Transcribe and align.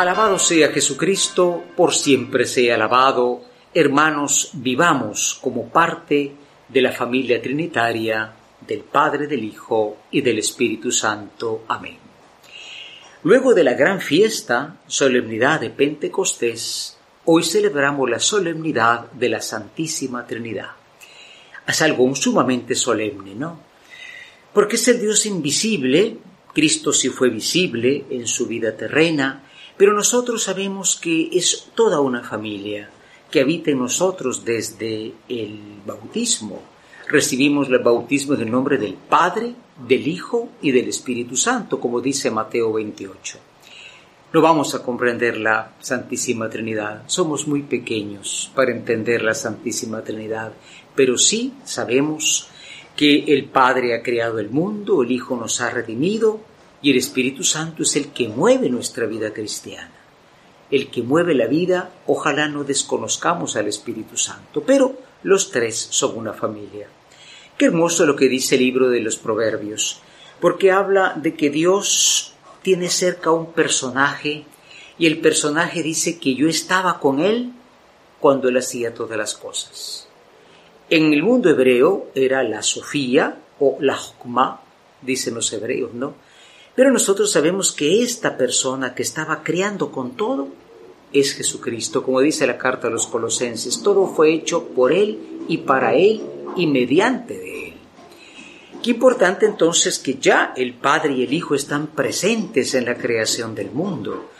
Alabado 0.00 0.38
sea 0.38 0.72
Jesucristo, 0.72 1.62
por 1.76 1.92
siempre 1.92 2.46
sea 2.46 2.76
alabado. 2.76 3.42
Hermanos, 3.74 4.52
vivamos 4.54 5.38
como 5.42 5.68
parte 5.68 6.32
de 6.66 6.80
la 6.80 6.90
familia 6.90 7.42
trinitaria 7.42 8.32
del 8.66 8.80
Padre, 8.80 9.26
del 9.26 9.44
Hijo 9.44 9.98
y 10.10 10.22
del 10.22 10.38
Espíritu 10.38 10.90
Santo. 10.90 11.64
Amén. 11.68 11.98
Luego 13.24 13.52
de 13.52 13.62
la 13.62 13.74
gran 13.74 14.00
fiesta, 14.00 14.78
solemnidad 14.86 15.60
de 15.60 15.68
Pentecostés, 15.68 16.96
hoy 17.26 17.44
celebramos 17.44 18.08
la 18.08 18.20
solemnidad 18.20 19.12
de 19.12 19.28
la 19.28 19.42
Santísima 19.42 20.26
Trinidad. 20.26 20.70
Es 21.68 21.82
algo 21.82 22.14
sumamente 22.14 22.74
solemne, 22.74 23.34
¿no? 23.34 23.60
Porque 24.54 24.76
es 24.76 24.88
el 24.88 24.98
Dios 24.98 25.26
invisible, 25.26 26.16
Cristo 26.54 26.90
sí 26.90 27.10
fue 27.10 27.28
visible 27.28 28.06
en 28.08 28.26
su 28.26 28.46
vida 28.46 28.74
terrena, 28.74 29.44
pero 29.80 29.94
nosotros 29.94 30.42
sabemos 30.42 31.00
que 31.00 31.30
es 31.32 31.70
toda 31.74 32.00
una 32.00 32.22
familia 32.22 32.90
que 33.30 33.40
habita 33.40 33.70
en 33.70 33.78
nosotros 33.78 34.44
desde 34.44 35.14
el 35.26 35.58
bautismo. 35.86 36.60
Recibimos 37.08 37.66
el 37.68 37.78
bautismo 37.78 38.34
en 38.34 38.42
el 38.42 38.50
nombre 38.50 38.76
del 38.76 38.92
Padre, 38.92 39.54
del 39.88 40.06
Hijo 40.06 40.50
y 40.60 40.70
del 40.70 40.90
Espíritu 40.90 41.34
Santo, 41.34 41.80
como 41.80 42.02
dice 42.02 42.30
Mateo 42.30 42.74
28. 42.74 43.38
No 44.34 44.42
vamos 44.42 44.74
a 44.74 44.82
comprender 44.82 45.38
la 45.38 45.72
Santísima 45.80 46.50
Trinidad, 46.50 47.04
somos 47.06 47.48
muy 47.48 47.62
pequeños 47.62 48.52
para 48.54 48.72
entender 48.72 49.22
la 49.22 49.32
Santísima 49.32 50.02
Trinidad, 50.02 50.52
pero 50.94 51.16
sí 51.16 51.54
sabemos 51.64 52.48
que 52.94 53.32
el 53.32 53.46
Padre 53.46 53.94
ha 53.94 54.02
creado 54.02 54.40
el 54.40 54.50
mundo, 54.50 55.02
el 55.02 55.10
Hijo 55.10 55.36
nos 55.36 55.58
ha 55.62 55.70
redimido 55.70 56.49
y 56.82 56.90
el 56.90 56.96
Espíritu 56.96 57.44
Santo 57.44 57.82
es 57.82 57.96
el 57.96 58.08
que 58.08 58.28
mueve 58.28 58.68
nuestra 58.70 59.06
vida 59.06 59.32
cristiana. 59.32 59.92
El 60.70 60.90
que 60.90 61.02
mueve 61.02 61.34
la 61.34 61.46
vida, 61.46 61.90
ojalá 62.06 62.48
no 62.48 62.64
desconozcamos 62.64 63.56
al 63.56 63.66
Espíritu 63.66 64.16
Santo, 64.16 64.62
pero 64.64 64.94
los 65.22 65.50
tres 65.50 65.88
son 65.90 66.16
una 66.16 66.32
familia. 66.32 66.88
Qué 67.58 67.66
hermoso 67.66 68.06
lo 68.06 68.16
que 68.16 68.28
dice 68.28 68.54
el 68.54 68.62
libro 68.62 68.88
de 68.88 69.00
los 69.00 69.16
Proverbios, 69.16 70.00
porque 70.40 70.70
habla 70.70 71.14
de 71.16 71.34
que 71.34 71.50
Dios 71.50 72.34
tiene 72.62 72.88
cerca 72.88 73.30
un 73.30 73.52
personaje 73.52 74.44
y 74.98 75.06
el 75.06 75.18
personaje 75.18 75.82
dice 75.82 76.18
que 76.18 76.34
yo 76.34 76.48
estaba 76.48 77.00
con 77.00 77.20
él 77.20 77.52
cuando 78.20 78.48
él 78.48 78.56
hacía 78.56 78.94
todas 78.94 79.18
las 79.18 79.34
cosas. 79.34 80.08
En 80.88 81.12
el 81.12 81.22
mundo 81.22 81.50
hebreo 81.50 82.10
era 82.14 82.42
la 82.42 82.62
Sofía 82.62 83.38
o 83.58 83.76
la 83.80 83.96
Jokma, 83.96 84.60
dicen 85.02 85.34
los 85.34 85.52
hebreos, 85.52 85.94
¿no? 85.94 86.14
Pero 86.80 86.92
nosotros 86.92 87.30
sabemos 87.30 87.72
que 87.72 88.02
esta 88.02 88.38
persona 88.38 88.94
que 88.94 89.02
estaba 89.02 89.42
creando 89.42 89.92
con 89.92 90.12
todo 90.12 90.48
es 91.12 91.34
Jesucristo, 91.34 92.02
como 92.02 92.22
dice 92.22 92.46
la 92.46 92.56
carta 92.56 92.88
a 92.88 92.90
los 92.90 93.06
colosenses, 93.06 93.82
todo 93.82 94.06
fue 94.06 94.32
hecho 94.32 94.68
por 94.68 94.90
Él 94.90 95.18
y 95.46 95.58
para 95.58 95.92
Él 95.92 96.22
y 96.56 96.66
mediante 96.66 97.36
de 97.36 97.68
Él. 97.68 97.74
Qué 98.82 98.92
importante 98.92 99.44
entonces 99.44 99.98
que 99.98 100.14
ya 100.14 100.54
el 100.56 100.72
Padre 100.72 101.12
y 101.12 101.24
el 101.24 101.34
Hijo 101.34 101.54
están 101.54 101.88
presentes 101.88 102.72
en 102.72 102.86
la 102.86 102.94
creación 102.94 103.54
del 103.54 103.72
mundo. 103.72 104.30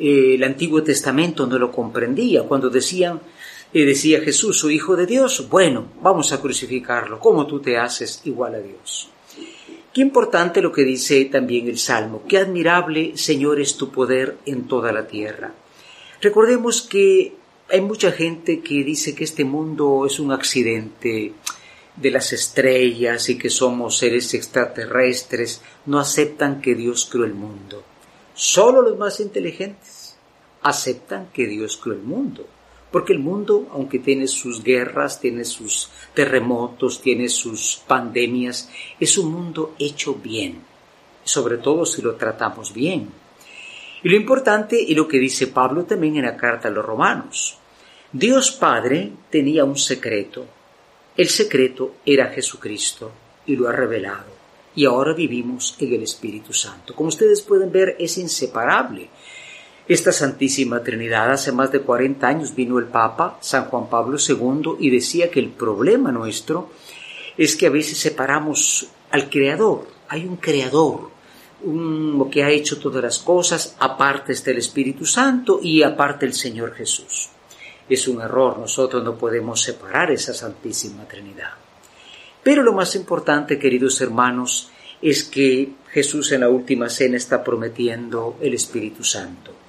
Eh, 0.00 0.34
el 0.34 0.42
Antiguo 0.42 0.82
Testamento 0.82 1.46
no 1.46 1.60
lo 1.60 1.70
comprendía 1.70 2.42
cuando 2.42 2.70
decían, 2.70 3.20
eh, 3.72 3.84
decía 3.84 4.20
Jesús, 4.20 4.58
su 4.58 4.68
Hijo 4.68 4.96
de 4.96 5.06
Dios, 5.06 5.48
bueno, 5.48 5.92
vamos 6.02 6.32
a 6.32 6.40
crucificarlo, 6.40 7.20
¿cómo 7.20 7.46
tú 7.46 7.60
te 7.60 7.78
haces 7.78 8.20
igual 8.24 8.56
a 8.56 8.58
Dios? 8.58 9.13
Qué 9.94 10.00
importante 10.00 10.60
lo 10.60 10.72
que 10.72 10.82
dice 10.82 11.24
también 11.26 11.68
el 11.68 11.78
Salmo, 11.78 12.24
qué 12.28 12.38
admirable, 12.38 13.16
Señor, 13.16 13.60
es 13.60 13.76
tu 13.76 13.92
poder 13.92 14.38
en 14.44 14.66
toda 14.66 14.90
la 14.90 15.06
tierra. 15.06 15.54
Recordemos 16.20 16.82
que 16.82 17.36
hay 17.70 17.80
mucha 17.80 18.10
gente 18.10 18.60
que 18.60 18.82
dice 18.82 19.14
que 19.14 19.22
este 19.22 19.44
mundo 19.44 20.04
es 20.04 20.18
un 20.18 20.32
accidente 20.32 21.32
de 21.94 22.10
las 22.10 22.32
estrellas 22.32 23.28
y 23.28 23.38
que 23.38 23.50
somos 23.50 23.96
seres 23.96 24.34
extraterrestres, 24.34 25.60
no 25.86 26.00
aceptan 26.00 26.60
que 26.60 26.74
Dios 26.74 27.08
creó 27.08 27.24
el 27.24 27.34
mundo. 27.34 27.84
Solo 28.34 28.82
los 28.82 28.98
más 28.98 29.20
inteligentes 29.20 30.16
aceptan 30.62 31.28
que 31.32 31.46
Dios 31.46 31.78
creó 31.80 31.94
el 31.94 32.02
mundo. 32.02 32.48
Porque 32.94 33.12
el 33.12 33.18
mundo, 33.18 33.66
aunque 33.72 33.98
tiene 33.98 34.28
sus 34.28 34.62
guerras, 34.62 35.18
tiene 35.18 35.44
sus 35.44 35.90
terremotos, 36.14 37.02
tiene 37.02 37.28
sus 37.28 37.82
pandemias, 37.88 38.70
es 39.00 39.18
un 39.18 39.32
mundo 39.32 39.74
hecho 39.80 40.14
bien, 40.14 40.60
sobre 41.24 41.56
todo 41.56 41.86
si 41.86 42.02
lo 42.02 42.14
tratamos 42.14 42.72
bien. 42.72 43.08
Y 44.04 44.08
lo 44.08 44.14
importante 44.14 44.80
y 44.80 44.94
lo 44.94 45.08
que 45.08 45.18
dice 45.18 45.48
Pablo 45.48 45.82
también 45.86 46.18
en 46.18 46.26
la 46.26 46.36
carta 46.36 46.68
a 46.68 46.70
los 46.70 46.84
romanos. 46.84 47.58
Dios 48.12 48.52
Padre 48.52 49.10
tenía 49.28 49.64
un 49.64 49.76
secreto. 49.76 50.46
El 51.16 51.28
secreto 51.30 51.96
era 52.06 52.28
Jesucristo 52.28 53.10
y 53.44 53.56
lo 53.56 53.68
ha 53.68 53.72
revelado. 53.72 54.30
Y 54.76 54.84
ahora 54.84 55.14
vivimos 55.14 55.74
en 55.80 55.94
el 55.94 56.04
Espíritu 56.04 56.52
Santo. 56.52 56.94
Como 56.94 57.08
ustedes 57.08 57.42
pueden 57.42 57.72
ver, 57.72 57.96
es 57.98 58.18
inseparable 58.18 59.10
esta 59.86 60.12
Santísima 60.12 60.82
Trinidad. 60.82 61.30
Hace 61.30 61.52
más 61.52 61.70
de 61.70 61.80
40 61.80 62.26
años 62.26 62.54
vino 62.54 62.78
el 62.78 62.86
Papa, 62.86 63.38
San 63.40 63.66
Juan 63.66 63.88
Pablo 63.88 64.16
II, 64.18 64.76
y 64.78 64.90
decía 64.90 65.30
que 65.30 65.40
el 65.40 65.50
problema 65.50 66.10
nuestro 66.10 66.70
es 67.36 67.56
que 67.56 67.66
a 67.66 67.70
veces 67.70 67.98
separamos 67.98 68.88
al 69.10 69.28
Creador. 69.28 69.86
Hay 70.08 70.24
un 70.24 70.36
Creador, 70.36 71.10
un, 71.64 72.30
que 72.30 72.44
ha 72.44 72.50
hecho 72.50 72.78
todas 72.78 73.02
las 73.02 73.18
cosas, 73.18 73.76
aparte 73.78 74.32
está 74.32 74.50
el 74.50 74.58
Espíritu 74.58 75.04
Santo 75.04 75.60
y 75.62 75.82
aparte 75.82 76.26
el 76.26 76.34
Señor 76.34 76.74
Jesús. 76.74 77.28
Es 77.88 78.08
un 78.08 78.22
error, 78.22 78.58
nosotros 78.58 79.04
no 79.04 79.16
podemos 79.16 79.60
separar 79.60 80.10
esa 80.10 80.32
Santísima 80.32 81.04
Trinidad. 81.04 81.52
Pero 82.42 82.62
lo 82.62 82.72
más 82.72 82.94
importante, 82.94 83.58
queridos 83.58 84.00
hermanos, 84.00 84.70
es 85.02 85.24
que 85.24 85.72
Jesús 85.90 86.32
en 86.32 86.40
la 86.40 86.48
última 86.48 86.88
cena 86.88 87.16
está 87.16 87.44
prometiendo 87.44 88.36
el 88.40 88.54
Espíritu 88.54 89.04
Santo. 89.04 89.63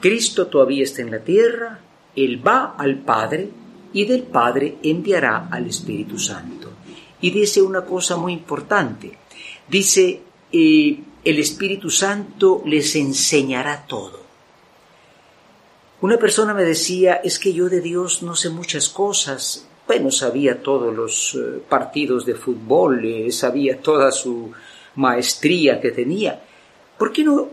Cristo 0.00 0.46
todavía 0.46 0.84
está 0.84 1.02
en 1.02 1.10
la 1.10 1.20
tierra, 1.20 1.80
Él 2.14 2.46
va 2.46 2.74
al 2.76 2.98
Padre 2.98 3.50
y 3.92 4.04
del 4.04 4.22
Padre 4.22 4.76
enviará 4.82 5.48
al 5.50 5.66
Espíritu 5.66 6.18
Santo. 6.18 6.70
Y 7.20 7.30
dice 7.30 7.62
una 7.62 7.84
cosa 7.84 8.16
muy 8.16 8.32
importante. 8.32 9.18
Dice, 9.68 10.20
eh, 10.52 11.00
el 11.24 11.38
Espíritu 11.38 11.90
Santo 11.90 12.62
les 12.64 12.94
enseñará 12.94 13.86
todo. 13.86 14.20
Una 16.00 16.16
persona 16.16 16.54
me 16.54 16.62
decía, 16.62 17.14
es 17.14 17.40
que 17.40 17.52
yo 17.52 17.68
de 17.68 17.80
Dios 17.80 18.22
no 18.22 18.36
sé 18.36 18.50
muchas 18.50 18.88
cosas. 18.88 19.66
Bueno, 19.86 20.12
sabía 20.12 20.62
todos 20.62 20.94
los 20.94 21.34
eh, 21.34 21.60
partidos 21.68 22.24
de 22.24 22.34
fútbol, 22.34 23.04
eh, 23.04 23.32
sabía 23.32 23.80
toda 23.80 24.12
su 24.12 24.52
maestría 24.94 25.80
que 25.80 25.90
tenía. 25.90 26.40
¿Por 26.96 27.12
qué 27.12 27.24
no 27.24 27.48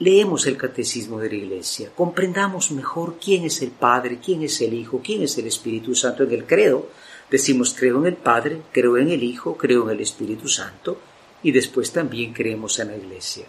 leemos 0.00 0.46
el 0.46 0.56
catecismo 0.56 1.20
de 1.20 1.28
la 1.28 1.34
Iglesia, 1.36 1.90
comprendamos 1.94 2.70
mejor 2.70 3.18
quién 3.22 3.44
es 3.44 3.60
el 3.60 3.70
Padre, 3.70 4.18
quién 4.24 4.42
es 4.42 4.60
el 4.62 4.72
Hijo, 4.72 5.02
quién 5.04 5.22
es 5.22 5.36
el 5.36 5.46
Espíritu 5.46 5.94
Santo 5.94 6.24
en 6.24 6.32
el 6.32 6.46
credo. 6.46 6.88
Decimos 7.30 7.76
creo 7.78 7.98
en 7.98 8.06
el 8.06 8.16
Padre, 8.16 8.62
creo 8.72 8.96
en 8.96 9.10
el 9.10 9.22
Hijo, 9.22 9.56
creo 9.56 9.84
en 9.84 9.96
el 9.96 10.00
Espíritu 10.00 10.48
Santo 10.48 10.98
y 11.42 11.52
después 11.52 11.92
también 11.92 12.32
creemos 12.32 12.78
en 12.78 12.88
la 12.88 12.96
Iglesia. 12.96 13.44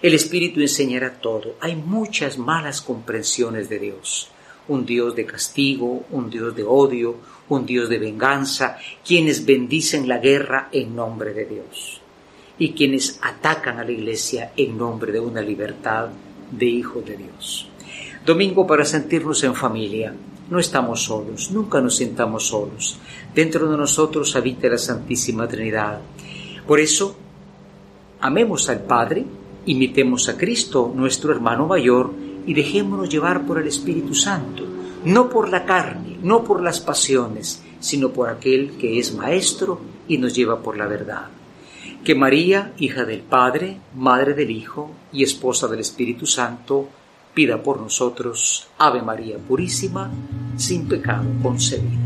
El 0.00 0.14
Espíritu 0.14 0.60
enseñará 0.60 1.20
todo. 1.20 1.56
Hay 1.60 1.76
muchas 1.76 2.38
malas 2.38 2.80
comprensiones 2.80 3.68
de 3.68 3.78
Dios. 3.78 4.28
Un 4.68 4.86
Dios 4.86 5.14
de 5.14 5.26
castigo, 5.26 6.06
un 6.10 6.30
Dios 6.30 6.56
de 6.56 6.64
odio, 6.64 7.16
un 7.50 7.66
Dios 7.66 7.88
de 7.88 7.98
venganza, 7.98 8.78
quienes 9.06 9.44
bendicen 9.44 10.08
la 10.08 10.18
guerra 10.18 10.68
en 10.72 10.96
nombre 10.96 11.34
de 11.34 11.44
Dios 11.44 12.01
y 12.62 12.74
quienes 12.74 13.18
atacan 13.20 13.80
a 13.80 13.84
la 13.84 13.90
Iglesia 13.90 14.52
en 14.56 14.78
nombre 14.78 15.10
de 15.10 15.18
una 15.18 15.40
libertad 15.40 16.10
de 16.48 16.66
Hijo 16.66 17.00
de 17.00 17.16
Dios. 17.16 17.68
Domingo 18.24 18.64
para 18.68 18.84
sentirnos 18.84 19.42
en 19.42 19.56
familia. 19.56 20.14
No 20.48 20.60
estamos 20.60 21.02
solos, 21.02 21.50
nunca 21.50 21.80
nos 21.80 21.96
sintamos 21.96 22.46
solos. 22.46 22.98
Dentro 23.34 23.68
de 23.68 23.76
nosotros 23.76 24.36
habita 24.36 24.68
la 24.68 24.78
Santísima 24.78 25.48
Trinidad. 25.48 26.02
Por 26.64 26.78
eso, 26.78 27.16
amemos 28.20 28.68
al 28.68 28.82
Padre, 28.82 29.24
imitemos 29.66 30.28
a 30.28 30.38
Cristo, 30.38 30.92
nuestro 30.94 31.32
hermano 31.32 31.66
mayor, 31.66 32.12
y 32.46 32.54
dejémonos 32.54 33.08
llevar 33.08 33.44
por 33.44 33.58
el 33.58 33.66
Espíritu 33.66 34.14
Santo, 34.14 34.62
no 35.04 35.28
por 35.28 35.48
la 35.48 35.64
carne, 35.64 36.16
no 36.22 36.44
por 36.44 36.62
las 36.62 36.78
pasiones, 36.78 37.60
sino 37.80 38.10
por 38.10 38.28
aquel 38.28 38.76
que 38.78 39.00
es 39.00 39.12
Maestro 39.12 39.80
y 40.06 40.18
nos 40.18 40.32
lleva 40.32 40.62
por 40.62 40.76
la 40.76 40.86
verdad. 40.86 41.41
Que 42.04 42.16
María, 42.16 42.72
hija 42.78 43.04
del 43.04 43.20
Padre, 43.20 43.76
Madre 43.94 44.34
del 44.34 44.50
Hijo 44.50 44.90
y 45.12 45.22
esposa 45.22 45.68
del 45.68 45.78
Espíritu 45.78 46.26
Santo, 46.26 46.88
pida 47.32 47.62
por 47.62 47.80
nosotros, 47.80 48.66
Ave 48.76 49.02
María 49.02 49.38
Purísima, 49.38 50.10
sin 50.56 50.88
pecado 50.88 51.24
concebida. 51.40 52.01